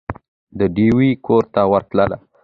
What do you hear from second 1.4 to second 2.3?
ته ورتله